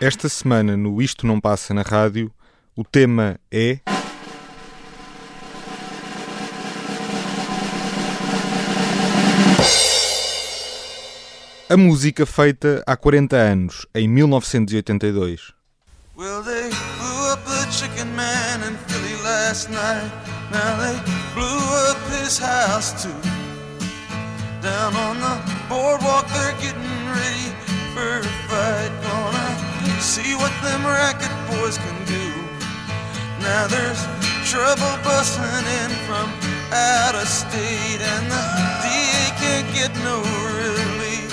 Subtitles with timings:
[0.00, 2.32] Esta semana no Isto Não Passa na Rádio,
[2.74, 3.80] o tema é.
[11.68, 15.52] A música feita há 40 anos, em 1982.
[17.30, 20.10] Up the chicken man in Philly last night.
[20.50, 20.98] Now they
[21.32, 23.22] blew up his house too.
[24.60, 27.54] Down on the boardwalk, they're getting ready
[27.94, 28.90] for a fight.
[29.06, 32.26] Gonna see what them racket boys can do.
[33.46, 34.02] Now there's
[34.50, 36.26] trouble busting in from
[36.74, 38.42] out of state, and the
[38.82, 40.18] DA can't get no
[40.58, 41.30] relief.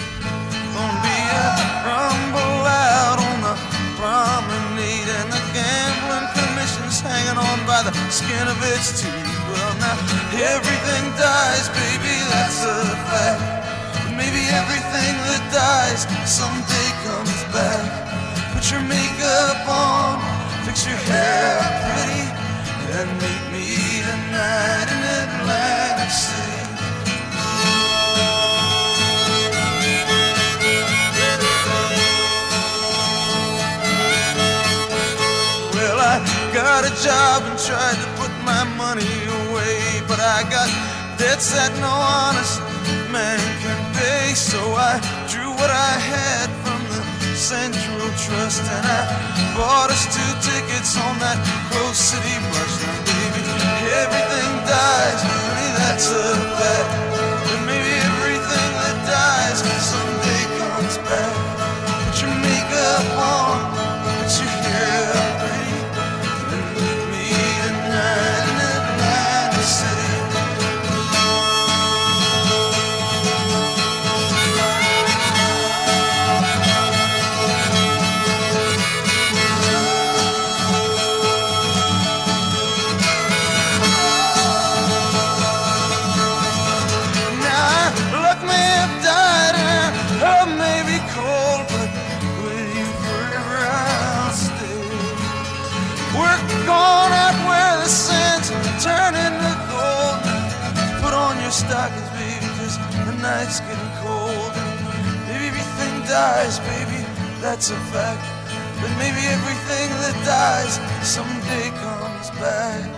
[0.77, 1.49] Gonna be a
[1.90, 3.55] rumble out on the
[3.98, 9.34] promenade, and the gambling commission's hanging on by the skin of its teeth.
[9.49, 9.98] Well, now
[10.38, 13.41] everything dies, baby, that's a fact.
[14.05, 18.54] But maybe everything that dies someday comes back.
[18.54, 20.21] Put your makeup on,
[20.66, 21.57] fix your hair
[21.98, 22.26] pretty,
[23.01, 23.66] and meet me
[24.05, 26.46] tonight in Atlantic City.
[36.77, 39.17] Got a job and tried to put my money
[39.49, 40.70] away, but I got
[41.17, 42.61] debts that no honest
[43.09, 44.37] man can pay.
[44.37, 47.01] So I drew what I had from the
[47.33, 49.01] Central Trust and I
[49.57, 51.41] bought us two tickets on that
[51.73, 52.73] Coast City bus.
[52.85, 53.41] Now, baby,
[53.98, 56.29] everything dies, honey, that's a
[56.61, 56.89] fact.
[57.57, 61.33] And maybe everything that dies someday comes back.
[62.05, 63.66] Put your makeup on,
[106.17, 107.01] dies, baby,
[107.41, 108.25] that's a fact.
[108.81, 110.73] But maybe everything that dies
[111.05, 112.89] someday comes back.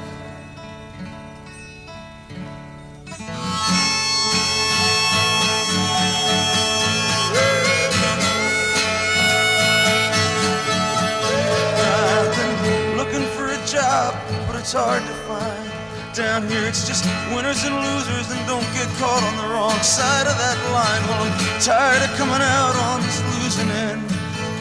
[12.16, 14.16] I've been looking for a job,
[14.47, 15.38] but it's hard to find.
[16.19, 20.28] Down here, it's just winners and losers, and don't get caught on the wrong side
[20.28, 21.00] of that line.
[21.07, 21.31] Well, I'm
[21.63, 24.03] tired of coming out on this losing end.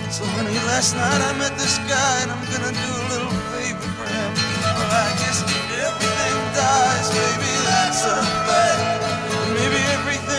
[0.07, 3.91] So, honey, last night I met this guy, and I'm gonna do a little favor
[3.99, 4.31] for him.
[4.71, 5.43] Well, I guess
[5.83, 8.79] everything dies, baby, that's a fact.
[9.59, 10.38] Maybe everything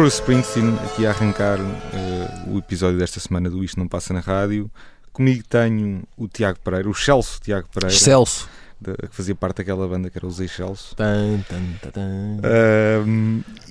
[0.00, 4.20] Bruce Springsteen aqui a arrancar eh, o episódio desta semana do Isto Não Passa na
[4.20, 4.70] Rádio.
[5.12, 8.48] Comigo tenho o Tiago Pereira, o Celso Tiago Pereira, Celso.
[8.80, 10.96] da- que fazia parte daquela banda que era os Excelso.
[10.96, 12.40] Tan, tan, tan,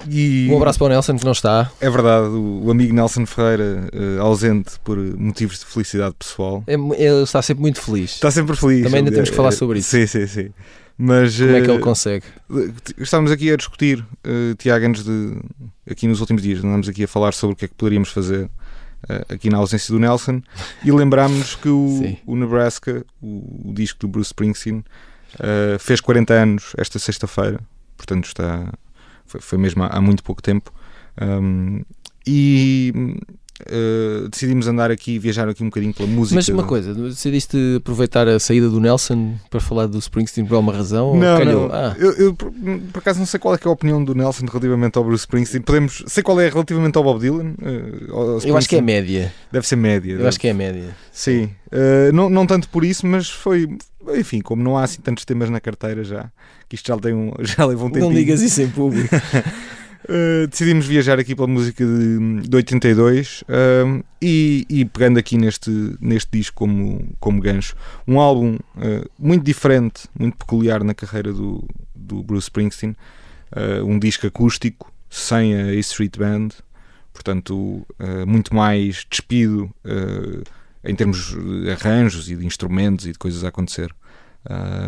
[0.07, 1.71] e Um abraço para o Nelson que não está.
[1.81, 6.73] é verdade, o, o amigo Nelson Ferreira, eh, ausente por motivos de felicidade pessoal, É-
[6.75, 8.11] Ele está sempre muito feliz.
[8.11, 8.83] está sempre feliz.
[8.83, 9.89] Também ainda Eh, temos que falar sobre isso.
[9.89, 10.49] Sim, sim, sim.
[11.01, 12.25] Mas Como é que eh, ele consegue?
[12.97, 15.37] Estávamos aqui a discutir, eh, Tiago, antes de.
[15.89, 18.49] aqui nos últimos dias, andámos aqui a falar sobre o que é que poderíamos fazer
[19.07, 20.41] eh, aqui na ausência do Nelson
[20.83, 24.83] e lembrámos que o, o Nebraska, o, o disco do Bruce Springsteen,
[25.39, 27.61] eh, fez 40 anos esta sexta-feira,
[27.95, 28.73] portanto está.
[29.25, 30.73] Foi, foi mesmo há, há muito pouco tempo.
[31.21, 31.81] Um,
[32.27, 32.91] e,
[33.61, 36.35] uh, decidimos andar aqui, viajar aqui um bocadinho pela música.
[36.35, 40.73] Mas uma coisa, decidiste aproveitar a saída do Nelson para falar do Springsteen por alguma
[40.73, 41.15] razão?
[41.15, 41.69] Não, não.
[41.71, 41.95] Ah.
[41.97, 44.97] Eu, eu, por, por, acaso não sei qual é, é, a opinião do Nelson relativamente
[44.97, 45.61] ao Bruce Springsteen.
[45.61, 47.53] Podemos, sei qual é relativamente ao Bob Dylan.
[47.61, 49.33] Uh, eu acho que é média.
[49.51, 50.11] Deve ser média.
[50.11, 50.29] Eu deve.
[50.29, 50.95] acho que é média.
[51.11, 53.67] Sim, uh, não, não tanto por isso, mas foi,
[54.15, 56.29] enfim, como não há assim tantos temas na carteira já,
[56.67, 58.05] que isto já, tem um, já leva um tempo.
[58.05, 59.09] Não digas isso em público.
[60.05, 65.69] Uh, decidimos viajar aqui pela música de, de 82 uh, e, e, pegando aqui neste,
[65.99, 67.75] neste disco como, como gancho,
[68.07, 72.95] um álbum uh, muito diferente, muito peculiar na carreira do, do Bruce Springsteen,
[73.83, 76.49] um disco acústico, sem a A Street Band,
[77.11, 77.83] portanto,
[78.27, 79.71] muito mais despido
[80.83, 83.91] em termos de arranjos e de instrumentos e de coisas a acontecer.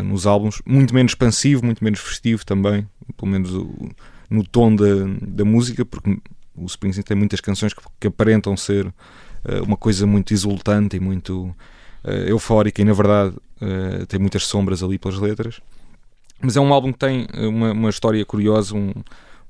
[0.04, 3.90] nos álbuns, muito menos expansivo, muito menos festivo também, pelo menos o,
[4.32, 4.86] no tom da,
[5.20, 6.18] da música, porque
[6.56, 11.00] o Springsteen tem muitas canções que, que aparentam ser uh, uma coisa muito exultante e
[11.00, 11.54] muito
[12.04, 15.60] uh, eufórica e na verdade uh, tem muitas sombras ali pelas letras.
[16.40, 18.92] Mas é um álbum que tem uma, uma história curiosa, um,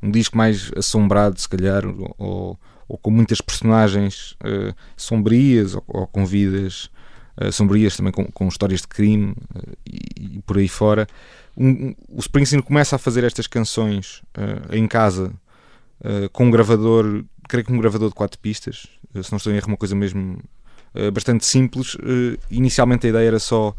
[0.03, 1.85] um disco mais assombrado, se calhar,
[2.19, 4.37] ou, ou com muitas personagens
[4.95, 6.91] sombrias ou, ou, com vidas
[7.51, 9.35] sombrias também com, com histórias de crime
[9.87, 11.09] e, e por aí fora
[11.57, 15.33] um, o Springsteen começa a fazer estas canções uh, em casa
[16.01, 19.53] uh, com um gravador, creio que um gravador de quatro pistas, uh, se não estou
[19.53, 20.39] em erro, uma coisa mesmo
[21.15, 21.97] bastante simples.
[22.51, 23.75] inicialmente a ideia era só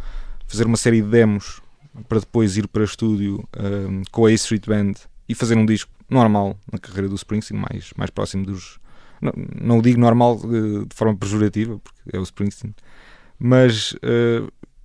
[0.47, 1.61] fazer uma série de demos
[2.09, 3.47] para depois ir para estúdio
[4.11, 4.93] com a A Street Band
[5.29, 8.79] e fazer um disco normal na carreira do Springsteen, mais, mais próximo dos.
[9.21, 9.31] Não,
[9.61, 12.73] não digo normal de forma pejorativa, porque é o Springsteen,
[13.37, 13.95] mas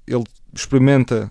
[0.07, 1.31] ele experimenta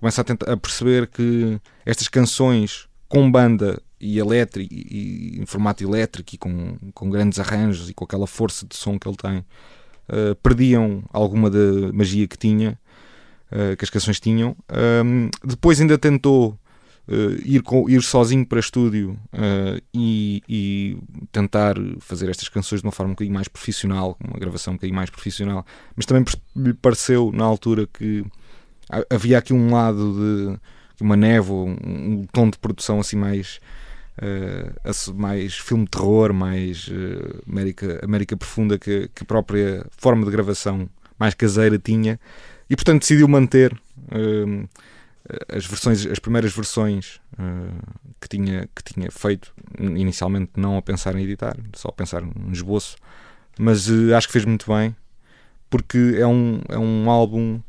[0.00, 5.84] começa a, tentar, a perceber que estas canções com banda e elétrico e, em formato
[5.84, 9.38] elétrico e com, com grandes arranjos e com aquela força de som que ele tem
[9.38, 12.78] uh, perdiam alguma da magia que tinha
[13.52, 14.56] uh, que as canções tinham.
[15.04, 16.58] Um, depois ainda tentou
[17.08, 17.12] uh,
[17.44, 19.18] ir, com, ir sozinho para estúdio
[19.92, 20.98] e, e,
[21.30, 24.96] tentar fazer estas canções de uma forma um bocadinho mais profissional uma gravação um bocadinho
[24.96, 26.24] mais profissional mas também
[26.56, 28.24] lhe pareceu na altura que
[29.08, 30.58] havia aqui um lado
[30.96, 33.60] de uma névoa, um, um tom de produção assim mais
[34.20, 40.24] uh, mais filme de terror, mais uh, América, América profunda que, que, a própria forma
[40.24, 40.88] de gravação
[41.18, 42.20] mais caseira tinha.
[42.68, 44.68] E portanto decidiu manter uh,
[45.48, 47.20] as versões, as primeiras versões
[48.20, 52.52] que tinha que tinha feito inicialmente não a pensar em editar, só a pensar num
[52.52, 52.96] esboço,
[53.58, 54.94] mas acho que fez muito bem
[55.70, 57.60] porque é um é um álbum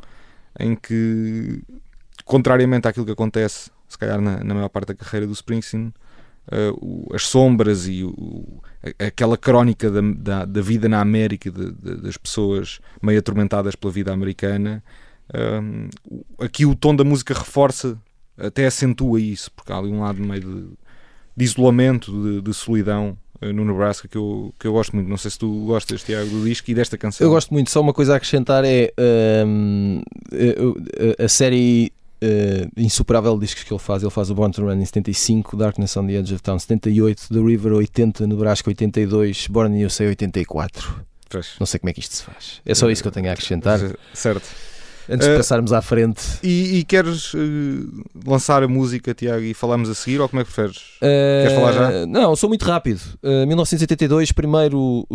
[0.59, 1.61] em que,
[2.25, 5.93] contrariamente àquilo que acontece, se calhar na, na maior parte da carreira do Springsteen,
[6.47, 8.61] uh, o, as sombras e o,
[8.99, 13.91] aquela crónica da, da, da, vida na América, de, de, das pessoas meio atormentadas pela
[13.91, 14.83] vida americana,
[15.29, 17.97] uh, aqui o tom da música reforça,
[18.37, 20.69] até acentua isso, porque há ali um lado meio de,
[21.35, 25.09] de isolamento, de, de solidão no Nebraska que eu, que eu gosto muito.
[25.09, 27.25] Não sei se tu gostas, Tiago, do disco e desta canção.
[27.25, 27.71] Eu gosto muito.
[27.71, 28.93] Só uma coisa a acrescentar é
[31.19, 31.91] a, a, série
[32.23, 34.03] uh, insuperável de discos que ele faz.
[34.03, 37.29] Ele faz o Born to Run em 75, Darkness on the Edge of Town 78,
[37.29, 41.03] The River 80, Nebraska 82, Born in USA 84.
[41.27, 41.55] Pois.
[41.59, 42.61] Não sei como é que isto se faz.
[42.65, 43.79] É só isso que eu tenho a acrescentar.
[44.13, 44.47] Certo.
[45.11, 46.21] Antes de uh, passarmos à frente.
[46.41, 47.39] E, e queres uh,
[48.25, 50.81] lançar a música, Tiago, e falamos a seguir ou como é que preferes?
[50.99, 52.05] Queres falar já?
[52.05, 53.01] Não, sou muito rápido.
[53.21, 55.05] 1982, primeiro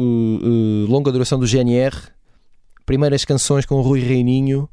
[0.88, 1.96] longa duração do GNR,
[2.84, 4.68] primeiras canções com o Rui Reininho.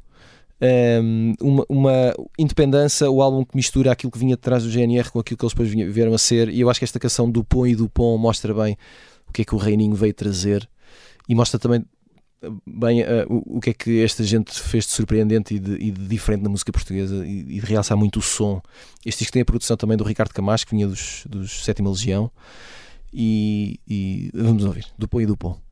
[0.60, 4.70] Um, ehm, uma, uma, independência, o álbum que mistura aquilo que vinha de trás do
[4.70, 7.28] GNR com aquilo que eles depois vieram a ser, e eu acho que esta canção
[7.28, 8.76] do Pão e do Pão mostra bem
[9.28, 10.68] o que é que o Reininho veio trazer
[11.28, 11.84] e mostra também
[12.66, 15.90] bem uh, o, o, que é que esta gente fez de surpreendente e de, e
[15.90, 18.60] de diferente na música portuguesa e, e, de realçar muito o som.
[19.04, 22.30] Este disco tem a produção também do Ricardo Camacho, que vinha dos, dos Sétima Legião.
[23.12, 25.63] E, e vamos ouvir, do Pão e do Pão.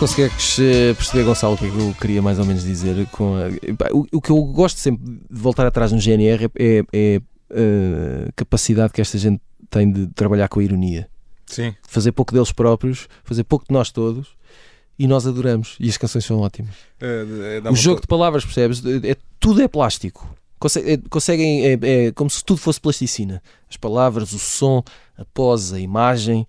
[0.00, 3.06] Consegues eh, perceber, Gonçalo, o que é que eu queria mais ou menos dizer.
[3.08, 3.48] Com a...
[3.92, 8.32] o, o, que eu gosto sempre de voltar atrás no GNR é, é, é a
[8.32, 11.06] capacidade que esta gente tem de trabalhar com a ironia.
[11.44, 11.74] Sim.
[11.86, 14.28] Fazer pouco deles próprios, fazer pouco de nós todos
[14.98, 15.76] e nós adoramos.
[15.78, 16.74] E as canções são ótimas.
[16.98, 18.82] É, o jogo de palavras, percebes?
[19.04, 20.34] É, tudo é plástico.
[20.82, 23.42] É, conseguem, é, é, como se tudo fosse plasticina.
[23.68, 24.82] As palavras, o som,
[25.18, 26.46] a pose, a imagem.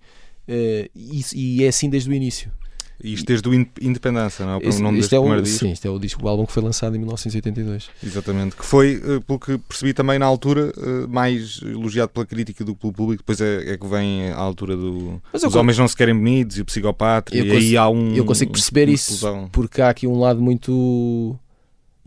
[0.48, 2.50] É, e, e é assim desde o início.
[3.02, 4.56] Isto desde o Independência, não é?
[4.58, 5.58] O nome deste é o, disco.
[5.60, 7.90] Sim, isto é o disco, o álbum que foi lançado em 1982.
[8.02, 12.64] Exatamente, que foi, eh, pelo que percebi também na altura, eh, mais elogiado pela crítica
[12.64, 15.88] do que pelo público, depois é, é que vem à altura do Os Homens Não
[15.88, 18.14] Se Querem Bonitos e o Psicopata, e aí há um...
[18.14, 21.36] Eu consigo perceber isso, porque há aqui um lado muito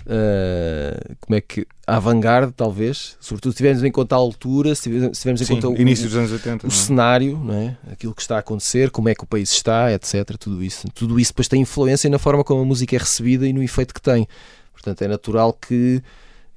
[0.06, 4.84] Uh, como é que a vanguarda talvez, sobretudo se tivermos em conta a altura, se
[4.84, 6.78] tivermos em Sim, conta o, início dos anos 80, o não é?
[6.78, 7.78] cenário, não é?
[7.92, 10.38] aquilo que está a acontecer, como é que o país está, etc.
[10.40, 13.54] Tudo isso, tudo isso depois tem influência na forma como a música é recebida e
[13.54, 14.28] no efeito que tem.
[14.74, 16.04] Portanto, é natural que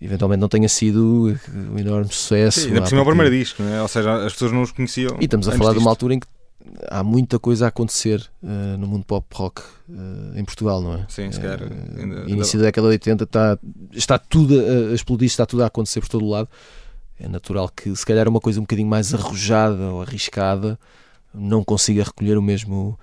[0.00, 1.34] eventualmente não tenha sido
[1.72, 2.60] um enorme sucesso.
[2.60, 3.80] Sim, ainda por cima é o primeiro disco, não é?
[3.80, 5.16] ou seja, as pessoas não os conheciam.
[5.20, 5.78] E estamos a falar disto.
[5.78, 6.26] de uma altura em que
[6.88, 11.06] há muita coisa a acontecer uh, no mundo pop rock uh, em Portugal, não é?
[11.08, 11.60] Sim, se calhar.
[11.62, 13.58] Uh, início da década de 80 está,
[13.92, 16.48] está tudo a, a explodir, está tudo a acontecer por todo o lado.
[17.18, 20.78] É natural que, se calhar, uma coisa um bocadinho mais arrojada ou arriscada
[21.34, 22.98] não consiga recolher o mesmo.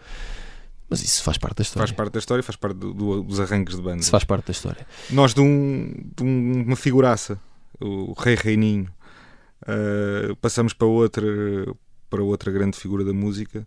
[0.89, 1.87] Mas isso faz parte da história.
[1.87, 4.01] Faz parte da história, faz parte do, do, dos arranques de banda.
[4.01, 4.85] Isso faz parte da história.
[5.09, 7.39] Nós, de, um, de uma figuraça,
[7.79, 8.87] o Rei Reininho,
[9.63, 11.25] uh, passamos para outra,
[12.09, 13.65] para outra grande figura da música.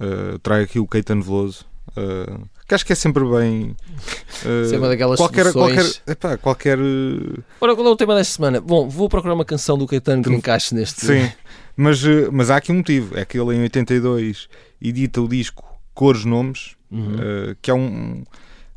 [0.00, 1.66] Uh, trago aqui o Caetano Veloso.
[1.90, 3.74] Uh, que acho que é sempre bem.
[4.44, 6.78] Uh, é daquelas qualquer, qualquer, epá, qualquer.
[7.60, 8.60] Ora, qual é o tema desta semana?
[8.60, 11.04] Bom, vou procurar uma canção do Caetano que encaixe neste.
[11.04, 11.30] Sim,
[11.76, 14.48] mas, mas há aqui um motivo: é que ele em 82
[14.80, 17.14] edita o disco Cores Nomes, uhum.
[17.16, 18.22] uh, que é um,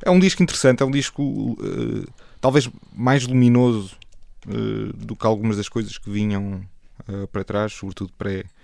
[0.03, 2.07] é um disco interessante, é um disco uh,
[2.41, 3.95] talvez mais luminoso
[4.93, 6.59] do que algumas das coisas que vinham
[7.31, 8.62] para trás, sobretudo pré Uh,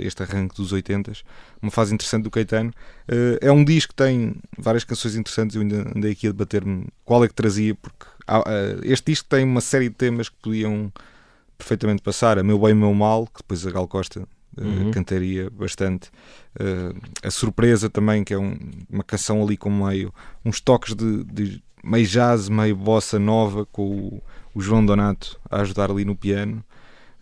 [0.00, 1.12] este arranque dos 80
[1.60, 2.70] uma fase interessante do Caetano.
[3.08, 5.56] Uh, é um disco que tem várias canções interessantes.
[5.56, 9.44] Eu ainda andei aqui a debater-me qual é que trazia, porque uh, este disco tem
[9.44, 10.92] uma série de temas que podiam
[11.56, 12.38] perfeitamente passar.
[12.38, 14.90] A Meu Bem, Meu Mal, que depois a Gal Costa uhum.
[14.92, 16.10] cantaria bastante.
[17.22, 18.56] a Surpresa também, que é um,
[18.88, 23.82] uma canção ali com meio, uns toques de, de meio jazz, meio bossa nova, com
[23.82, 24.22] o,
[24.54, 26.64] o João Donato a ajudar ali no piano.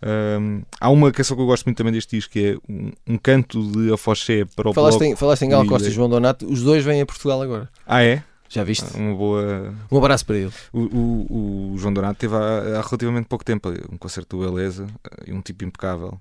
[0.03, 3.19] Um, há uma canção que eu gosto muito também deste disco que é um, um
[3.19, 5.12] canto de afoxé para o falaste bloco.
[5.12, 7.69] Em, falaste em Gal Costa e João Donato, os dois vêm a Portugal agora.
[7.87, 8.23] Ah, é?
[8.49, 8.97] Já viste?
[8.97, 9.75] Uma boa.
[9.91, 10.53] Um abraço para ele.
[10.73, 14.87] O, o, o João Donato teve há, há, relativamente pouco tempo um concerto do Beleza
[15.26, 16.21] e um tipo impecável.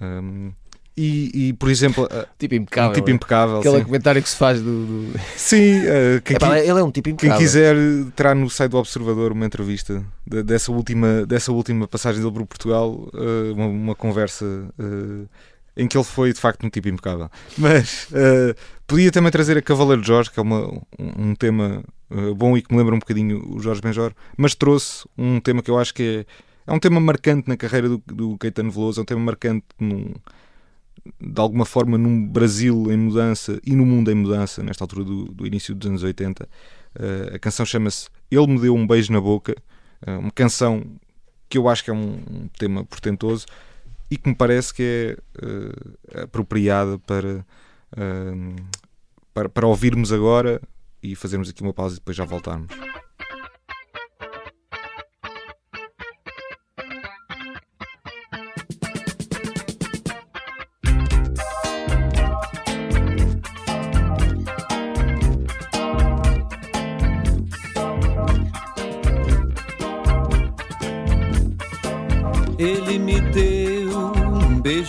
[0.00, 0.52] Um,
[0.96, 3.84] e, e, por exemplo, tipo impecável, um tipo impecável aquele sim.
[3.84, 4.86] comentário que se faz do.
[4.86, 5.20] do...
[5.36, 7.38] Sim, uh, quem, Epá, ele é um tipo impecável.
[7.38, 7.76] Quem quiser
[8.16, 12.44] terá no site do Observador uma entrevista de, dessa, última, dessa última passagem dele para
[12.44, 15.28] Portugal, uh, uma, uma, conversa uh,
[15.76, 17.30] em que ele foi de facto um tipo impecável.
[17.56, 18.08] Mas
[18.86, 21.82] podia também trazer a Cavaleiro Jorge, que é uma, um, um tema
[22.36, 25.70] bom e que me lembra um bocadinho o Jorge Benjor, mas trouxe um tema que
[25.70, 26.26] eu acho que
[26.66, 29.64] é, é um tema marcante na carreira do, do Caetano Veloso, é um tema marcante
[29.78, 30.12] num
[31.20, 35.24] de alguma forma num Brasil em mudança e no mundo em mudança, nesta altura do,
[35.26, 36.44] do início dos anos 80.
[36.44, 36.48] Uh,
[36.94, 39.54] eh, a canção chama-se Ele Me Deu um Beijo na Boca,
[40.06, 40.84] uh, uma canção
[41.48, 43.46] que eu acho que é um, um, tema portentoso
[44.10, 47.44] e que me parece que é uh, apropriada para,
[49.34, 50.60] para, para ouvirmos agora
[51.02, 52.68] e fazermos aqui uma pausa e depois já voltarmos.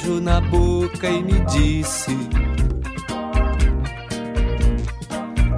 [0.02, 2.18] Beijo na boca e me disse: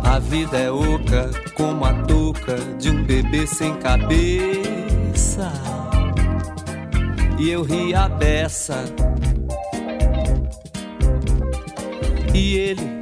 [0.04, 5.52] A vida é oca como a touca de um bebê sem cabeça.
[7.40, 8.84] E eu ri a beça.
[12.34, 13.02] E ele,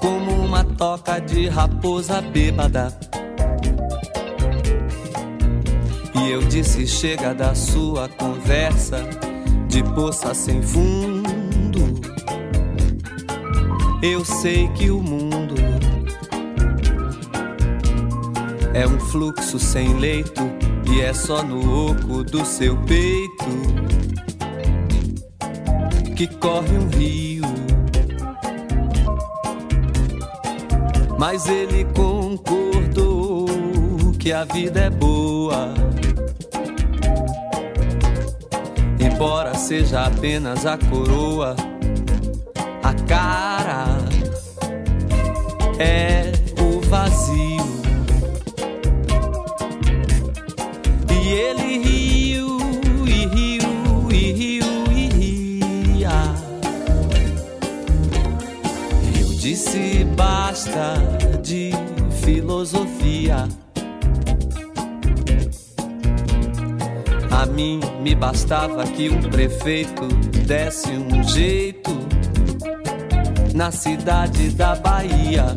[0.00, 2.92] como uma toca de raposa bêbada
[6.14, 9.27] E eu disse: chega da sua conversa
[9.68, 11.28] de poça sem fundo.
[14.02, 15.54] Eu sei que o mundo
[18.72, 20.42] é um fluxo sem leito
[20.90, 23.44] e é só no oco do seu peito
[26.16, 27.44] que corre um rio.
[31.18, 33.46] Mas ele concordou
[34.18, 35.74] que a vida é boa
[39.18, 41.56] embora seja apenas a coroa,
[42.84, 43.98] a cara.
[45.76, 46.17] É
[68.18, 70.06] bastava que um prefeito
[70.44, 71.90] desse um jeito
[73.54, 75.56] na cidade da Bahia.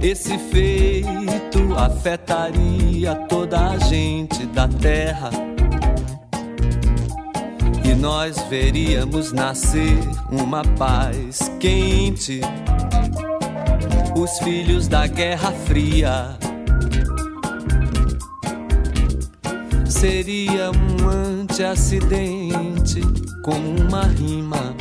[0.00, 5.30] Esse feito afetaria toda a gente da terra.
[7.84, 9.98] E nós veríamos nascer
[10.30, 12.40] uma paz quente.
[14.16, 16.47] Os filhos da Guerra Fria.
[20.00, 23.00] Seria um anti-acidente
[23.42, 24.76] com uma rima.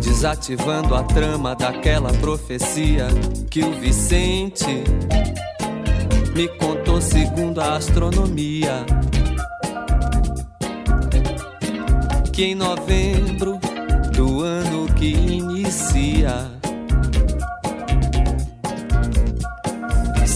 [0.00, 3.08] Desativando a trama daquela profecia
[3.50, 4.84] que o Vicente
[6.36, 8.86] me contou segundo a astronomia.
[12.32, 13.58] Que em novembro
[14.14, 16.57] do ano que inicia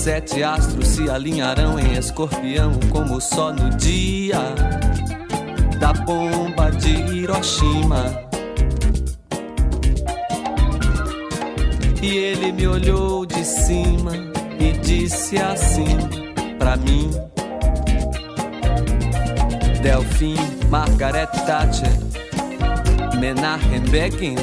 [0.02, 4.36] Sete astros se alinharão em escorpião, como só no dia
[5.78, 8.28] da bomba de Hiroshima.
[12.02, 14.10] E ele me olhou de cima
[14.58, 15.96] e disse assim
[16.58, 17.08] pra mim:
[19.84, 20.34] Delfim,
[20.68, 21.96] Margaret Thatcher,
[23.20, 24.34] Menachem Begin.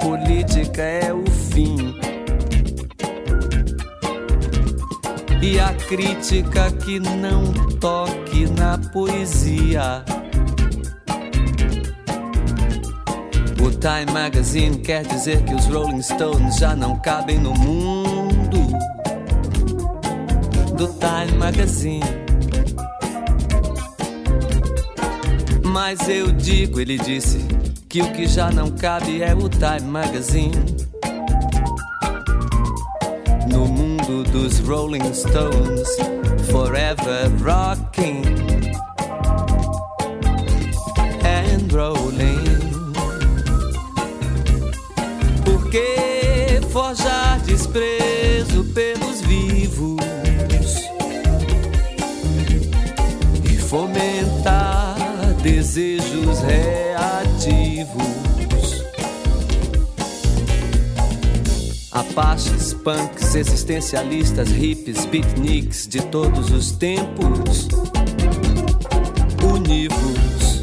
[0.00, 1.95] Política é o fim.
[5.46, 10.04] E a crítica que não toque na poesia.
[13.64, 18.58] O Time Magazine quer dizer que os Rolling Stones já não cabem no mundo
[20.76, 22.02] do Time Magazine.
[25.62, 27.38] Mas eu digo, ele disse,
[27.88, 30.56] que o que já não cabe é o Time Magazine.
[34.36, 35.88] Dos Rolling Stones,
[36.50, 38.22] forever rocking
[41.24, 42.72] and rolling.
[45.44, 49.96] Por que forjar desprezo pelos vivos
[53.42, 54.96] e fomentar
[55.42, 58.06] desejos reativos?
[61.90, 67.66] Apaches, punks, existencialistas, hippies, beatniks de todos os tempos,
[69.42, 70.62] univos.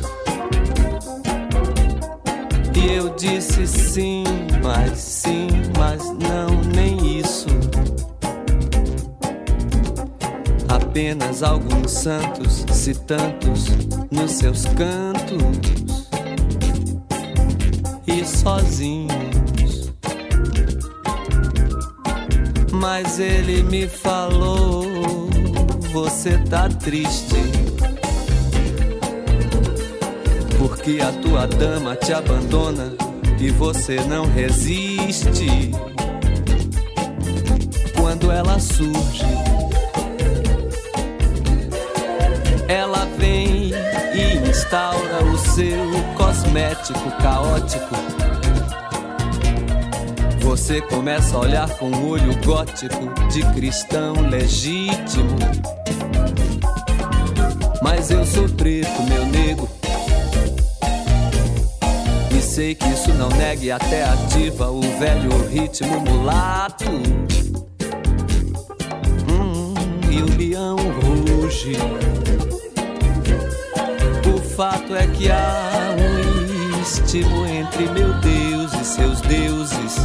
[2.73, 4.23] E eu disse sim,
[4.63, 7.47] mas sim, mas não, nem isso.
[10.69, 13.65] Apenas alguns santos, se tantos,
[14.09, 16.07] nos seus cantos
[18.07, 19.12] e sozinhos.
[22.83, 24.83] Mas ele me falou:
[25.93, 27.37] Você tá triste.
[30.59, 32.93] Porque a tua dama te abandona
[33.39, 35.71] e você não resiste.
[37.95, 39.23] Quando ela surge,
[42.67, 43.71] ela vem
[44.13, 48.32] e instaura o seu cosmético caótico
[50.55, 55.35] você começa a olhar com um olho gótico de cristão legítimo.
[57.81, 59.67] Mas eu sou preto, meu nego.
[62.37, 66.91] E sei que isso não negue até ativa o velho ritmo mulato.
[69.31, 69.73] Hum,
[70.11, 71.77] e o leão ruge.
[74.31, 76.22] O fato é que há um
[76.83, 79.95] istmo entre meu Deus e seus deuses.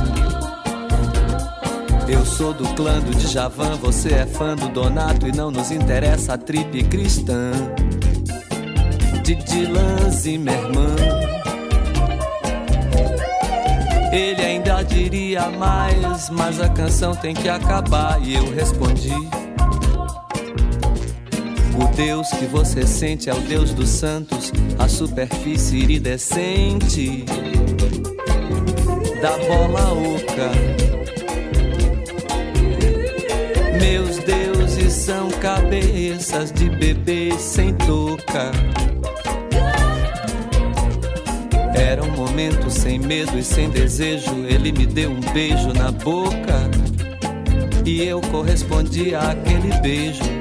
[2.08, 6.34] Eu sou do clã do Djavan, você é fã do Donato e não nos interessa
[6.34, 7.50] a trip cristã.
[9.24, 10.96] De Dylan Zimmerman.
[14.12, 18.22] Ele ainda diria mais, mas a canção tem que acabar.
[18.22, 19.12] E eu respondi:
[21.80, 27.24] O Deus que você sente é o Deus dos santos, a superfície iridescente
[29.22, 30.50] da bola oca.
[33.80, 38.50] Meus deuses são cabeças de bebês sem touca.
[41.76, 44.34] Era um momento sem medo e sem desejo.
[44.48, 46.68] Ele me deu um beijo na boca
[47.84, 50.38] e eu correspondi àquele beijo.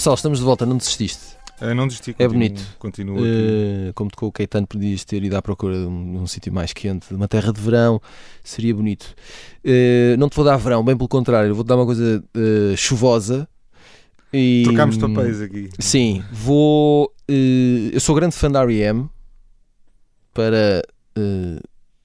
[0.00, 1.36] Gonçalo, estamos de volta, não desististe.
[1.60, 2.62] Uh, não desisti, é bonito.
[2.78, 6.26] Continuo uh, como tocou o Caetano, podias ter ido à procura de um, de um
[6.26, 8.00] sítio mais quente, de uma terra de verão,
[8.42, 9.14] seria bonito.
[9.62, 12.24] Uh, não te vou dar verão, bem pelo contrário, vou-te dar uma coisa
[12.78, 13.46] chuvosa.
[14.32, 15.68] E, Trocámos papéis aqui.
[15.78, 17.12] Sim, vou.
[17.28, 19.06] eu sou grande fã da R.E.M.
[20.32, 20.82] para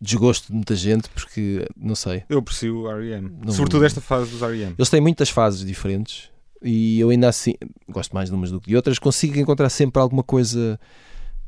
[0.02, 2.24] desgosto de muita gente, porque não sei.
[2.28, 3.32] Eu aprecio o R.E.M.
[3.54, 4.76] Sobretudo esta fase dos R.E.M.
[4.78, 7.54] Eles têm muitas fases diferentes e eu ainda assim
[7.88, 10.80] gosto mais de umas do que de outras, consigo encontrar sempre alguma coisa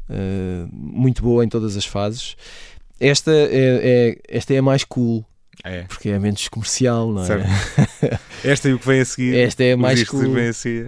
[0.09, 2.35] uh, muito boa em todas as fases.
[2.99, 5.25] Esta é, é, esta é a mais cool.
[5.63, 5.83] É.
[5.83, 7.27] Porque é menos comercial, não é?
[8.43, 9.35] Esta e o que vem a seguir.
[9.35, 10.21] Esta é mais cool,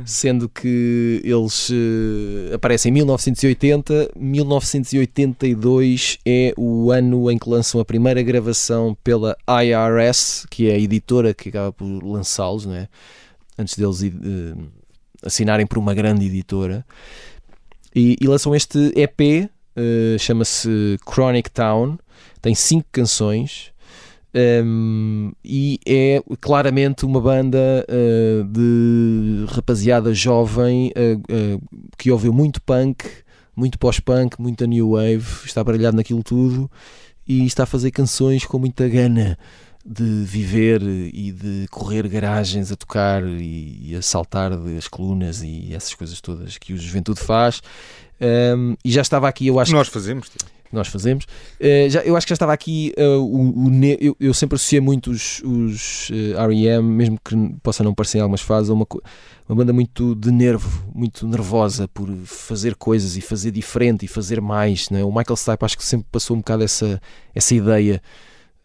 [0.06, 7.86] sendo que eles uh, aparecem em 1980, 1982 é o ano em que lançam a
[7.86, 12.88] primeira gravação pela IRS, que é a editora que acaba por lançá-los, não é?
[13.60, 14.68] Antes deles uh,
[15.24, 16.86] assinarem por uma grande editora.
[17.94, 21.98] E, e lançam este EP, uh, eh, chama-se Chronic Town,
[22.42, 23.72] tem cinco canções.
[24.64, 30.94] Um, e é claramente uma banda uh, de rapaziada jovem
[31.98, 33.06] que ouviu muito punk,
[33.56, 36.70] muito pós-punk, muita new wave, está baralhado naquilo tudo
[37.28, 39.38] e está a fazer canções com muita gana
[39.92, 45.74] de viver e de correr garagens a tocar e, e a saltar das colunas e
[45.74, 47.60] essas coisas todas que o Juventude faz.
[48.22, 49.72] Um, e já estava aqui, eu acho.
[49.74, 50.30] Nós fazemos.
[50.30, 51.26] que nós fazemos.
[51.60, 52.94] Uh, já, eu acho que já estava aqui.
[53.00, 57.84] Uh, o, o eu, eu, sempre associei muito os, os uh, REM, mesmo que possa
[57.84, 58.86] não parecer em algumas fases, a uma,
[59.48, 64.40] uma banda muito de nervo, muito nervosa por fazer coisas e fazer diferente e fazer
[64.40, 64.92] mais.
[64.92, 65.04] Né?
[65.04, 67.02] O Michael Stipe acho que sempre passou um bocado essa,
[67.34, 68.00] essa ideia.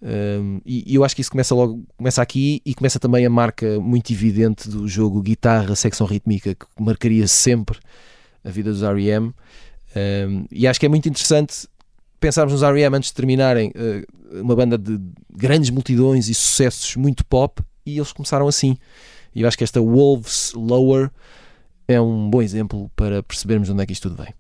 [0.05, 3.31] Um, e, e, eu acho que isso começa logo começa aqui e começa também a
[3.31, 7.79] marca muito evidente do jogo guitarra, secção rítmica que marcaria sempre
[8.45, 9.33] a vida dos R.E.M.
[9.97, 11.67] Um, e acho que é muito interessante
[12.21, 12.95] pensarmos nos R.E.M.
[12.95, 15.01] antes de terminarem uh, uma banda de
[15.35, 18.77] grandes multidões e sucessos muito pop e eles começaram assim.
[19.35, 21.11] E eu acho que esta Wolves Lower
[21.89, 24.35] é um bom exemplo para percebermos onde é que isto tudo vem.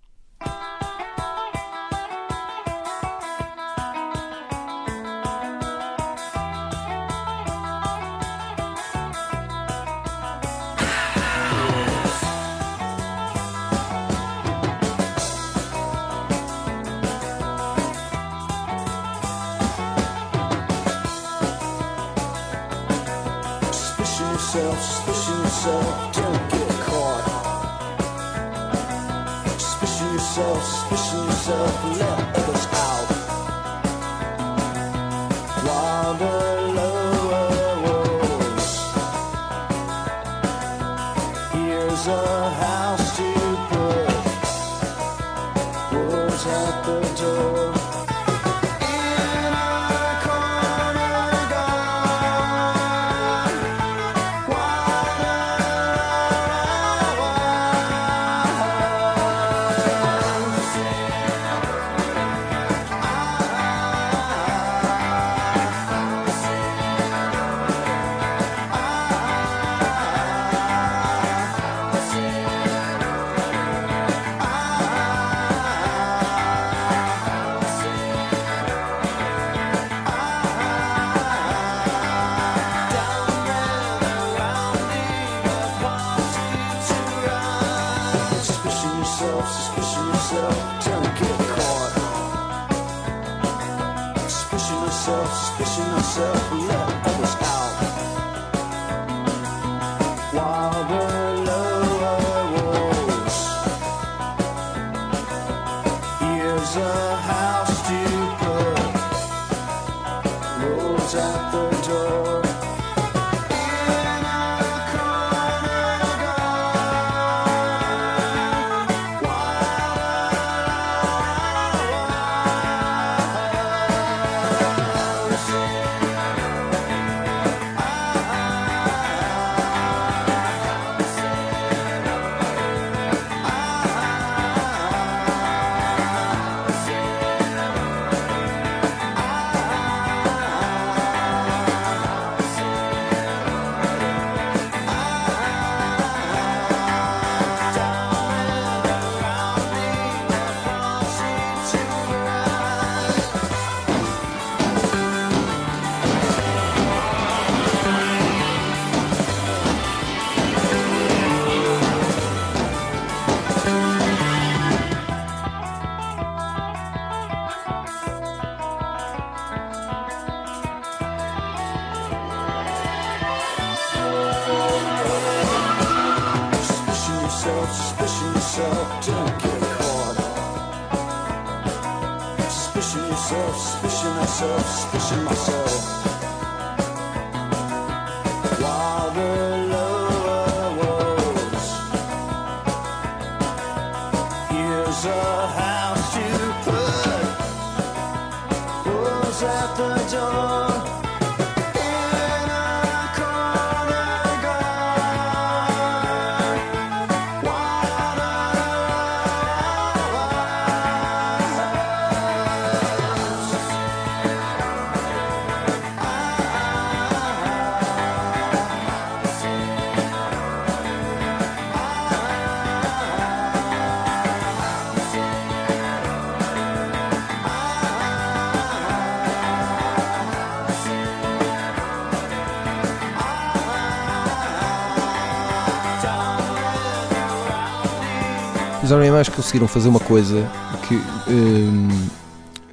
[239.03, 240.49] Iron que conseguiram fazer uma coisa
[240.87, 240.95] que
[241.31, 242.09] hum,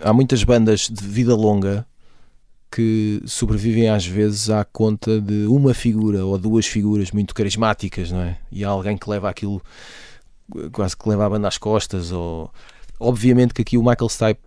[0.01, 1.86] há muitas bandas de vida longa
[2.71, 8.21] que sobrevivem às vezes à conta de uma figura ou duas figuras muito carismáticas, não
[8.21, 8.38] é?
[8.51, 9.62] E há alguém que leva aquilo
[10.71, 12.51] quase que leva a banda às costas ou
[12.99, 14.41] obviamente que aqui o Michael Stipe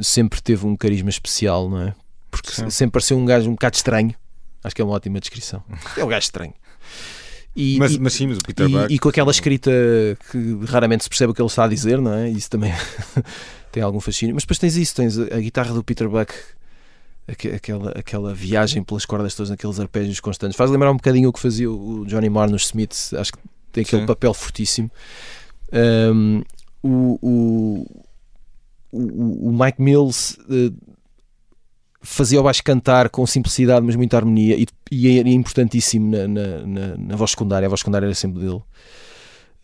[0.00, 1.94] sempre teve um carisma especial, não é?
[2.30, 2.70] Porque Sim.
[2.70, 4.14] sempre pareceu um gajo um bocado estranho.
[4.64, 5.62] Acho que é uma ótima descrição.
[5.96, 6.54] É um gajo estranho.
[7.56, 9.70] E, mas, e, mas sim, mas o Peter e, e, com aquela escrita
[10.30, 12.28] que raramente se percebe o que ele está a dizer, não é?
[12.28, 12.70] Isso também
[13.72, 14.34] tem algum fascínio.
[14.34, 16.34] Mas depois tens isso, tens a, guitarra do Peter Buck,
[17.26, 20.54] aquela, aquela viagem pelas cordas todas, naqueles arpejos constantes.
[20.54, 23.38] Faz lembrar um bocadinho o que fazia o Johnny Marr nos Smiths, acho que
[23.72, 24.06] tem aquele sim.
[24.06, 24.90] papel fortíssimo.
[25.72, 26.42] Um,
[26.82, 28.04] o, o,
[28.92, 30.38] o, o Mike Mills.
[30.42, 30.95] Uh,
[32.06, 36.66] fazia o baixo cantar com simplicidade, mas muita harmonia, e, e era importantíssimo na, na,
[36.66, 37.66] na, na, voz secundária.
[37.66, 38.62] A voz secundária era sempre dele.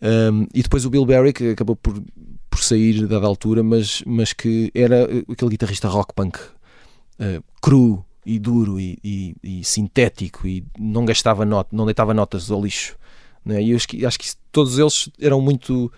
[0.01, 2.03] Um, e depois o Bill Berry, que acabou por,
[2.49, 8.37] por sair dada altura, mas, mas que era aquele guitarrista rock punk uh, cru e
[8.37, 12.97] duro e, e, e, sintético e não gastava not, não deitava notas ao lixo.
[13.45, 13.63] Né?
[13.63, 15.91] E eu acho que, acho que todos eles eram muito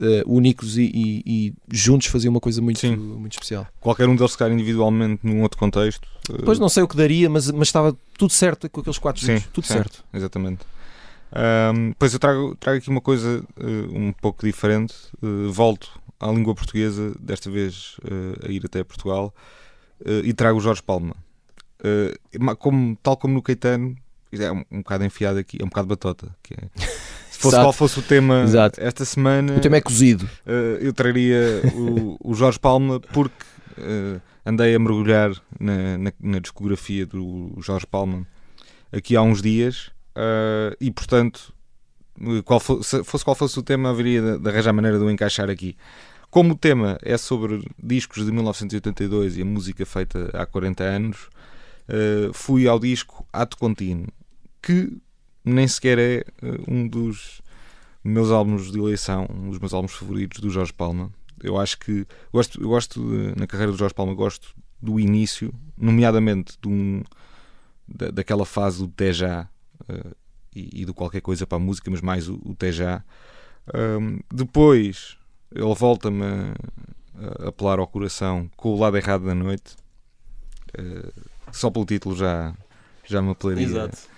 [0.00, 3.66] uh, únicos e, e, e, juntos faziam uma coisa muito, muito especial.
[3.80, 6.06] Qualquer um deles se calhar individualmente num outro contexto.
[6.28, 6.44] Uh...
[6.44, 9.40] Pois não sei o que daria, mas, mas estava tudo certo com aqueles quatro sim,
[9.52, 10.04] tudo sim, certo.
[10.12, 10.60] Exatamente.
[11.32, 14.94] Um, pois eu trago, trago aqui uma coisa uh, um pouco diferente.
[15.22, 17.96] Uh, volto à língua portuguesa, desta vez
[18.42, 19.34] a ir até Portugal,
[20.24, 21.14] e trago o Jorge Palma.
[22.58, 23.94] como, tal como no Caetano,
[24.32, 26.34] é um, um bocado enfiado aqui, é um bocado batota.
[26.42, 26.68] Que é,
[27.36, 28.80] fosse qual fosse o tema Exato.
[28.80, 30.28] esta semana, o tema é cozido.
[30.46, 33.44] Uh, eu traria o, o, Jorge Palma porque
[33.78, 38.26] uh, andei a mergulhar na, na, na, discografia do Jorge Palma
[38.92, 41.52] aqui há uns dias uh, e, portanto,
[42.44, 45.50] qual fosse, fosse qual fosse o tema, haveria de, de arranjar maneira de o encaixar
[45.50, 45.76] aqui.
[46.30, 51.28] Como o tema é sobre discos de 1982 e a música feita há 40 anos,
[52.34, 54.08] fui ao disco Ato Contínuo,
[54.60, 54.98] que
[55.46, 57.40] nem sequer é uh, um dos
[58.02, 61.12] meus álbuns de eleição, um dos meus álbuns favoritos do Jorge Palma.
[61.42, 65.54] Eu acho que gosto, eu gosto de, na carreira do Jorge Palma, gosto do início,
[65.78, 67.02] nomeadamente de um,
[67.86, 69.48] da, daquela fase do Té Já
[69.88, 70.16] uh,
[70.54, 73.04] e, e, do qualquer coisa para a música, mas mais o, o Té Já.
[73.72, 75.16] Um, depois
[75.54, 79.76] ele volta-me a, a apelar ao coração com o lado errado da noite.
[80.76, 81.12] Uh,
[81.52, 82.52] só pelo título já,
[83.04, 83.64] já me apelaria.
[83.64, 84.15] Exato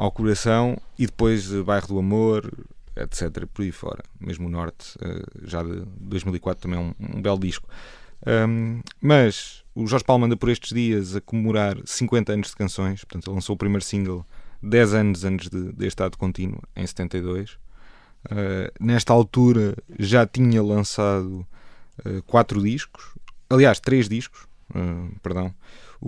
[0.00, 2.50] ao coração e depois Bairro do Amor,
[2.96, 3.46] etc.
[3.52, 4.02] Por aí fora.
[4.18, 7.68] Mesmo o Norte, uh, já de 2004, também é um, um belo disco.
[8.26, 13.04] Um, mas o Jorge Palma anda por estes dias a comemorar 50 anos de canções,
[13.04, 14.24] portanto, ele lançou o primeiro single
[14.62, 17.50] 10 anos antes de, de estado contínuo, em 72.
[18.24, 21.46] Uh, nesta altura já tinha lançado
[22.06, 23.04] uh, quatro discos,
[23.50, 25.54] aliás, três discos, uh, perdão,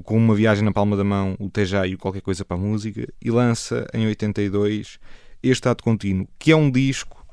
[0.05, 2.61] Com uma Viagem na Palma da Mão, o Tejá e o Qualquer Coisa para a
[2.61, 4.99] Música, e lança em 82
[5.43, 7.27] este Ato Contínuo, que é um disco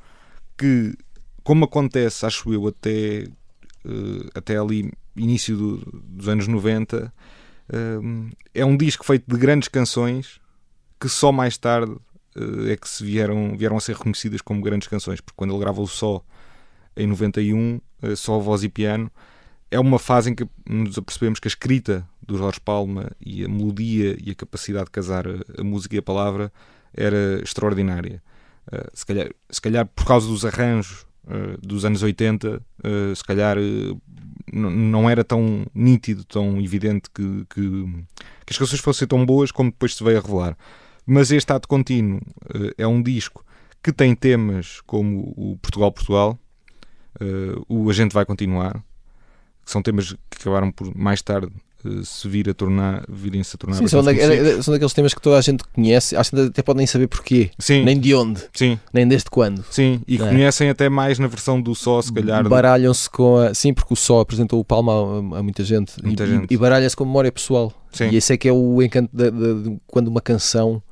[0.58, 0.94] que,
[1.42, 3.24] como acontece, acho eu, até,
[3.84, 7.12] uh, até ali, início do, dos anos 90, uh,
[7.72, 10.40] eh, é um disco feito de grandes canções
[11.00, 14.88] que só mais tarde uh, é que se vieram, vieram a ser reconhecidas como grandes
[14.88, 16.22] canções, porque quando ele grava o Só
[16.96, 17.80] em 91,
[18.16, 19.10] só voz e piano,
[19.70, 23.48] é uma fase em que nos apercebemos que a escrita do Jorge Palma e a
[23.48, 26.52] melodia e a capacidade de casar a, música e a palavra
[26.92, 28.22] era extraordinária.
[28.66, 33.14] Uh, se, calhar, se calhar por causa dos arranjos uh, dos anos 80, uh, eh,
[33.14, 33.56] se calhar
[34.52, 38.04] não era tão nítido, tão evidente que, que,
[38.46, 40.56] que, as canções fossem tão boas como depois se veio a revelar.
[41.06, 42.20] Mas este ato contínuo
[42.76, 43.44] é um disco
[43.82, 46.38] que tem temas como o Portugal-Portugal,
[47.68, 48.84] o A Gente Vai Continuar,
[49.70, 51.48] são temas que acabaram por mais tarde
[51.84, 54.12] eh, se vir a tornar, virem-se a tornar Sim, são, da,
[54.62, 57.50] são, daqueles temas que toda a gente conhece, acho que até podem nem saber porquê,
[57.58, 57.84] Sim.
[57.84, 58.78] nem de onde, Sim.
[58.92, 59.64] nem desde quando.
[59.70, 60.18] Sim, e é?
[60.18, 62.46] conhecem até mais na versão do Só, se calhar.
[62.48, 63.54] Baralham-se com a.
[63.54, 66.52] Sim, porque o Só apresentou o Palma a, a muita gente, muita e, gente.
[66.52, 67.72] e baralha-se com memória pessoal.
[67.92, 68.08] Sim.
[68.10, 70.82] E esse é que é o encanto de, de, de quando uma canção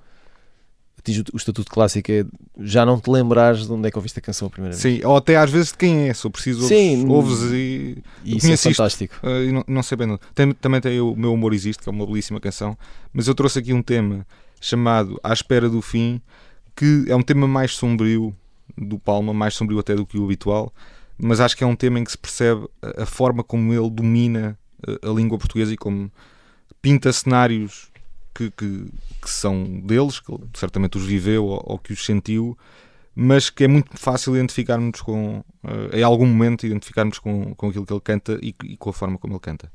[1.08, 2.24] atinge o estatuto clássico é
[2.58, 4.82] já não te lembrares de onde é que ouviste a canção a primeira vez.
[4.82, 8.02] Sim, ou até às vezes de quem é, se preciso Sim, ouves, ouves e.
[8.24, 9.14] Isso é fantástico.
[9.22, 10.18] Uh, não, não sei bem.
[10.34, 12.76] Tem, também tem o meu Humor Existe, que é uma belíssima canção,
[13.12, 14.26] mas eu trouxe aqui um tema
[14.60, 16.20] chamado À Espera do Fim,
[16.76, 18.34] que é um tema mais sombrio
[18.76, 20.72] do Palma, mais sombrio até do que o habitual,
[21.16, 24.58] mas acho que é um tema em que se percebe a, forma como ele domina
[24.86, 26.12] eh, a língua portuguesa e como
[26.80, 27.87] pinta cenários
[28.38, 28.86] que, que,
[29.20, 32.56] que são deles, que certamente os viveu ou, ou, que os sentiu,
[33.12, 37.84] mas que é muito fácil identificarmos com, uh, em algum momento, identificarmos com, com aquilo
[37.84, 39.72] que ele canta e, e com a forma como ele canta.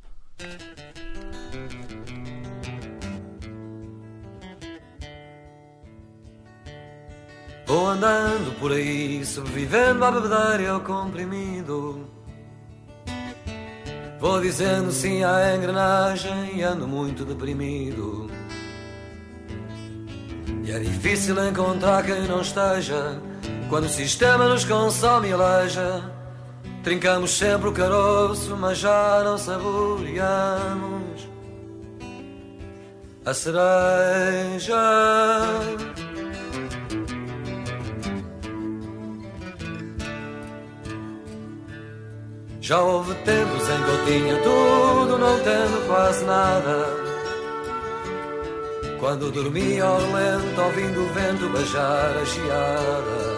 [7.65, 12.07] Vou andando por aí, sobrevivendo à bebedeira e ao comprimido.
[14.19, 18.29] Vou dizendo sim à engrenagem e ando muito deprimido.
[20.65, 23.19] E é difícil encontrar quem não esteja
[23.69, 26.03] quando o sistema nos consome e aleja.
[26.83, 31.27] Trincamos sempre o caroço, mas já não saboreamos
[33.25, 34.75] a cereja.
[42.59, 47.12] Já houve tempos em que eu tinha tudo, não tendo quase nada.
[49.03, 53.35] Quando dormia ao lento, ouvindo o vento beijar a geada.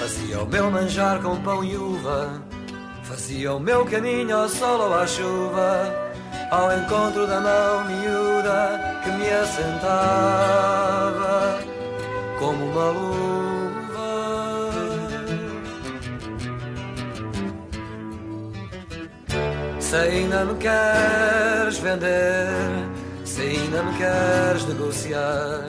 [0.00, 2.42] Fazia o meu manjar com pão e uva.
[3.04, 5.94] Fazia o meu caminho ao sol ou à chuva.
[6.50, 9.60] Ao encontro da mão miúda que me assentava
[12.40, 13.22] como uma luva.
[19.78, 22.91] Se ainda me queres vender
[23.32, 25.64] se ainda me queres negociar,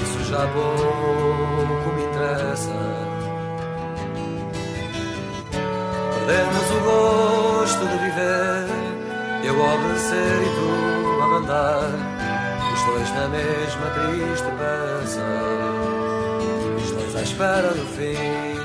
[0.00, 2.78] isso já pouco me interessa.
[6.14, 8.66] Perdemos o gosto de viver,
[9.44, 11.90] eu a obedecer e tu a mandar,
[12.72, 15.26] os dois na mesma triste peça,
[16.76, 18.57] os dois à espera do fim.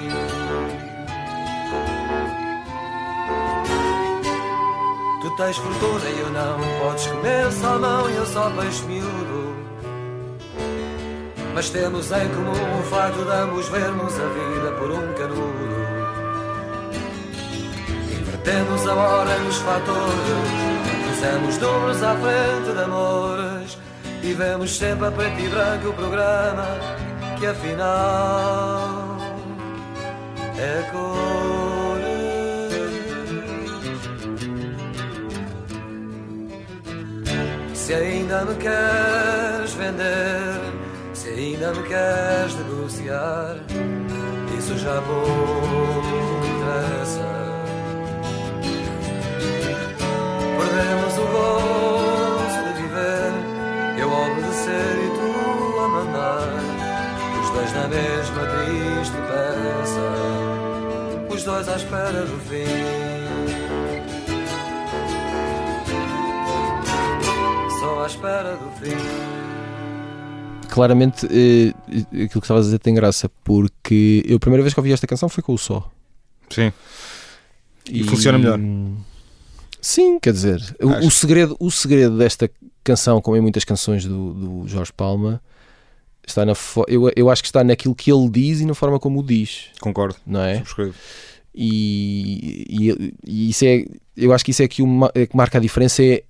[5.37, 6.59] Tens fortuna e eu não.
[6.79, 9.55] Podes comer salmão e eu só peixe miúdo.
[11.53, 15.73] Mas temos em comum o facto de ambos vermos a vida por um canudo.
[18.11, 20.73] Invertemos a hora nos fatores
[21.23, 23.77] Fizemos números à frente de amores.
[24.23, 26.65] E vemos sempre a preto e branco o programa
[27.39, 29.17] Que afinal
[30.57, 31.22] é cor
[37.93, 40.59] Se ainda me queres vender,
[41.13, 43.55] se ainda me queres negociar,
[44.57, 47.29] isso já pouco interessa.
[50.57, 53.31] Perdemos o gosto de viver,
[53.99, 56.49] eu a obedecer e tu a mandar,
[57.43, 60.09] os dois na mesma triste peça,
[61.31, 63.02] os dois à espera do fim.
[68.03, 68.91] À espera do fim.
[70.69, 71.73] Claramente, eh,
[72.11, 75.07] aquilo que estavas a dizer tem graça, porque eu a primeira vez que ouvi esta
[75.07, 75.89] canção foi com o Só.
[76.49, 76.73] Sim.
[77.89, 78.59] E, e funciona melhor.
[79.79, 82.49] Sim, quer dizer, o, o, segredo, o segredo desta
[82.83, 85.41] canção, como em muitas canções do, do Jorge Palma,
[86.25, 86.53] está na
[86.87, 89.67] eu, eu acho que está naquilo que ele diz e na forma como o diz.
[89.79, 90.17] Concordo.
[90.25, 90.57] Não é?
[90.57, 90.93] Subscrevo.
[91.55, 93.85] E, e, e, isso é,
[94.17, 96.23] eu acho que isso é que, o, é que marca a diferença é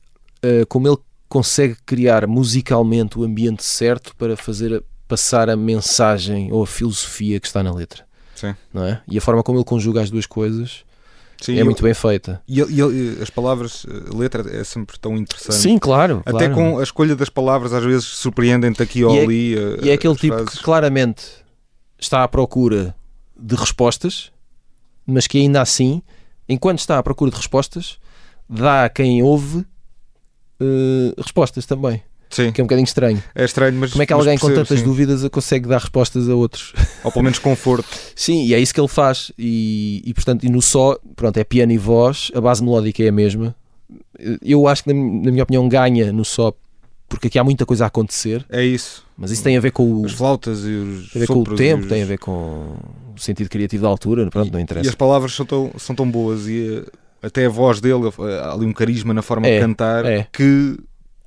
[0.43, 0.97] uh, como ele
[1.33, 7.47] consegue criar musicalmente o ambiente certo para fazer passar a mensagem ou a filosofia que
[7.47, 8.05] está na letra.
[8.35, 8.53] Sim.
[8.71, 9.01] Não é?
[9.07, 10.85] E a forma como ele conjuga as duas coisas
[11.41, 12.39] Sim, é muito bem feita.
[12.47, 12.61] E,
[13.19, 15.55] as palavras, a letra é sempre tão interessante.
[15.55, 16.21] Sim, claro.
[16.23, 16.53] Até claro.
[16.53, 19.55] com a escolha das palavras, às vezes surpreendem-te aqui ou e é, ali.
[19.85, 20.59] E é aquele tipo frases.
[20.59, 21.23] que claramente
[21.97, 22.95] está à procura
[23.35, 24.31] de respostas,
[25.03, 26.03] mas que ainda assim,
[26.47, 27.97] enquanto está à procura de respostas,
[28.47, 29.65] dá a quem ouve
[30.59, 32.01] uh, respostas também.
[32.29, 32.51] Sim.
[32.51, 33.23] Que é um bocadinho estranho.
[33.35, 33.91] É estranho, mas.
[33.91, 34.85] Como é que alguém percebo, com tantas sim.
[34.85, 36.73] dúvidas consegue dar respostas a outros?
[37.03, 37.87] Ou pelo menos conforto.
[38.15, 39.31] sim, e é isso que ele faz.
[39.37, 43.09] E, e portanto, e no só, pronto, é piano e voz, a base melódica é
[43.09, 43.55] a mesma.
[44.41, 46.53] Eu acho que, na, na minha opinião, ganha no só
[47.13, 48.43] porque aqui há muita coisa a acontecer.
[48.49, 49.05] É isso.
[49.15, 51.39] Mas isso tem a ver com o, as flautas e os tem a ver com
[51.41, 51.89] o tempo, os...
[51.89, 52.31] tem a ver com
[53.15, 54.87] o sentido criativo da altura, pronto, e, não interessa.
[54.87, 56.91] E as palavras são tão, são tão boas e eh,
[57.23, 58.03] até a voz dele,
[58.41, 60.27] há ali um carisma na forma é, de cantar é.
[60.31, 60.77] que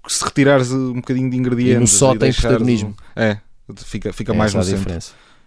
[0.06, 1.92] se retirares um bocadinho de ingredientes.
[1.92, 2.94] E só tem protagonismo.
[3.16, 3.40] Um, é,
[3.76, 4.94] fica, fica mais no centro.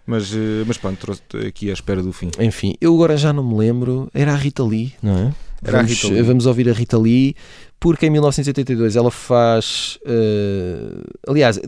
[0.04, 2.30] Mas, eh, mas pronto, trouxe aqui à espera do fim.
[2.40, 4.10] Enfim, eu agora já não me lembro.
[4.12, 5.34] Era a Rita Lee, não é?
[5.62, 6.22] Era vamos, a Rita Lee.
[6.22, 7.36] vamos ouvir a Rita Lee,
[7.78, 10.00] porque em 1982 ela faz.
[10.02, 11.60] Uh, aliás,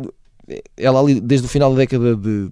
[0.77, 2.49] ela ali desde o final da década de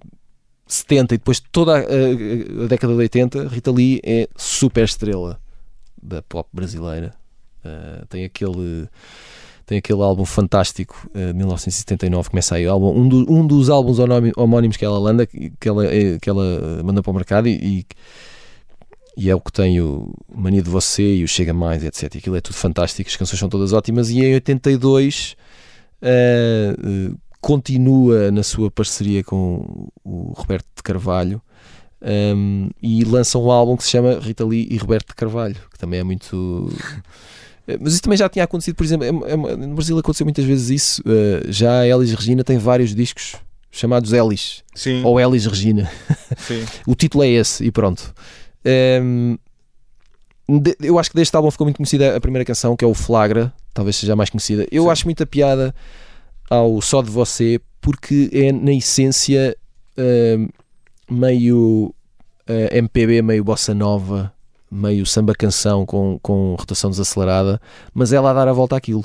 [0.65, 5.40] 70 e depois toda a, a, a década de 80, Rita Lee é super estrela
[6.01, 7.13] da pop brasileira.
[7.63, 8.87] Uh, tem aquele
[9.65, 13.99] tem aquele álbum fantástico, uh, 1979, começa aí, álbum, um, do, um dos álbuns
[14.35, 17.85] homónimos que ela landa, que ela, eh, que ela manda para o mercado e,
[19.15, 22.15] e é o que tem o Mania de Você e o Chega Mais, etc.
[22.17, 25.37] Aquilo é tudo fantástico, as canções são todas ótimas e em 82
[26.01, 31.41] uh, uh, continua na sua parceria com o Roberto de Carvalho
[32.03, 35.77] Um, e lançam um álbum que se chama Rita Lee e Roberto de Carvalho, que
[35.77, 36.73] também é muito.
[37.67, 40.43] Eh, mas isso também já tinha acontecido, por exemplo, é, é, no Brasil aconteceu muitas
[40.43, 41.01] vezes isso.
[41.01, 43.35] Uh, já a Elis Regina tem vários discos
[43.71, 45.03] chamados Elis Sim.
[45.03, 45.89] ou Elis Regina.
[46.87, 48.13] O título é esse e pronto.
[48.65, 49.37] Um,
[50.59, 52.93] de, eu acho que deste álbum ficou muito conhecida a primeira canção, que é o
[52.93, 54.65] Flagra, talvez seja a mais conhecida.
[54.71, 54.89] Eu Sim.
[54.89, 55.75] acho muita piada
[56.49, 59.55] ao Só de Você, porque é na essência
[59.97, 60.47] um,
[61.11, 61.93] meio
[62.49, 64.31] uh, MPB, meio bossa nova,
[64.71, 67.59] meio samba canção com, com rotação desacelerada,
[67.93, 69.03] mas ela a dar a volta àquilo.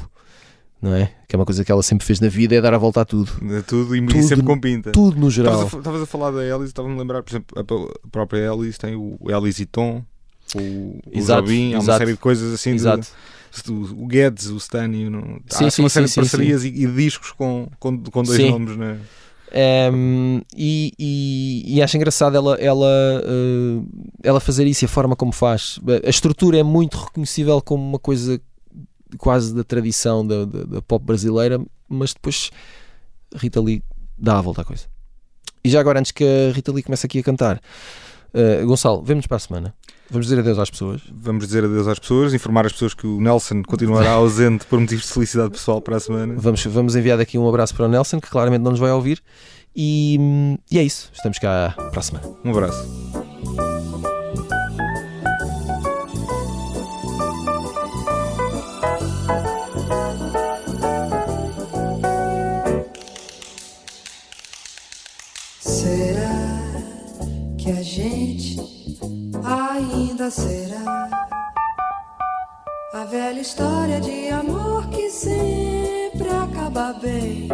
[0.81, 1.11] Não é?
[1.27, 3.05] Que é uma coisa que ela sempre fez na vida, é dar a volta a
[3.05, 3.33] tudo.
[3.51, 4.93] É Tudo e, Tudo- sempre com pinta.
[4.93, 5.63] Tudo no geral.
[5.63, 7.61] a, estavas a falar da Elis, estava-me a lembrar, por exemplo, a
[8.07, 10.05] a própria Elis tem o Elis e Tom,
[10.55, 12.71] o, o Exato, Jobim, há uma série de coisas assim.
[12.71, 13.09] de- Exato.
[13.69, 16.63] o o Guedes, o Stani, não, há Sim, sim, uma série sim, de sim, parcerias
[16.65, 18.51] E, e discos com, com, com dois Sim.
[18.51, 18.99] nomes, né?
[19.57, 23.87] Um, e, e, e acho engraçado ela, ela, uh,
[24.23, 25.81] ela fazer isso e a forma como faz.
[26.05, 28.39] A estrutura é muito reconhecível como uma coisa
[29.17, 32.51] quase da tradição da, da, da pop brasileira, mas depois
[33.35, 33.83] Rita Lee
[34.19, 34.85] dá a volta à coisa.
[35.65, 37.61] E já agora, antes que a Rita Lee comece aqui a cantar,
[38.35, 39.75] uh, Gonçalo, vemos para a semana.
[40.11, 41.03] Vamos dizer adeus às pessoas.
[41.13, 45.07] Vamos dizer adeus às pessoas, informar as pessoas que o Nelson continuará ausente por motivos
[45.07, 46.35] de felicidade pessoal para a semana.
[46.37, 49.23] Vamos, vamos enviar daqui um abraço para o Nelson, que claramente não nos vai ouvir.
[49.75, 51.11] E, hum, e é isso.
[51.13, 52.27] Estamos cá para a semana.
[52.45, 53.26] Um abraço.
[73.47, 77.47] História de amor que sempre acaba bem,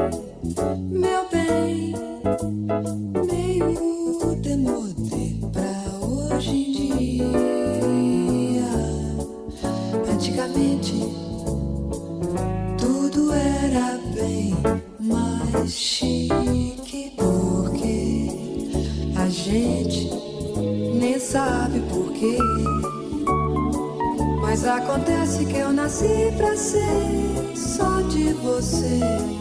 [25.92, 29.31] nasci pra ser só de você.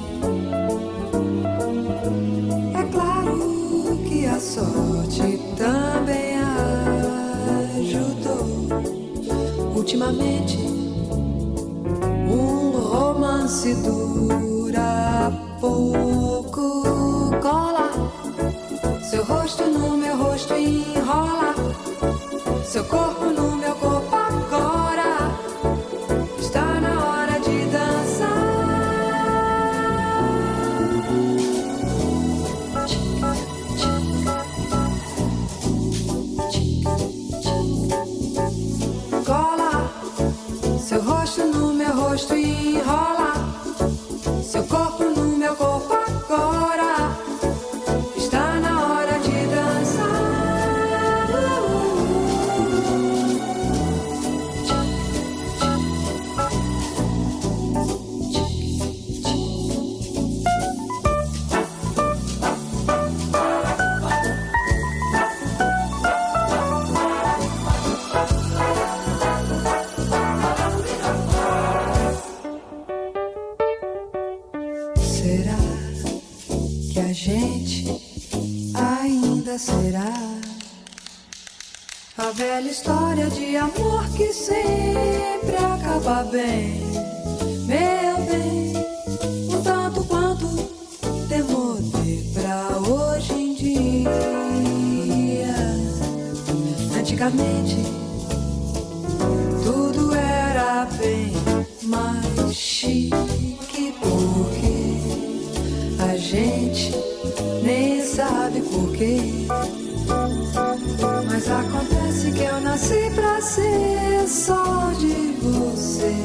[113.42, 116.16] Ser só de você.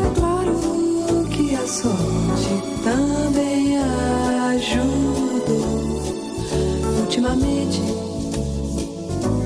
[0.00, 3.78] É claro que a sorte também
[4.56, 5.90] ajudou.
[7.00, 7.82] Ultimamente,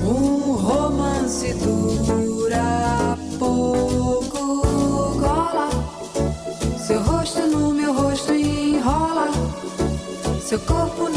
[0.05, 4.65] um romance dura pouco.
[5.19, 5.69] Cola
[6.77, 9.29] seu rosto no meu rosto e enrola.
[10.41, 11.09] Seu corpo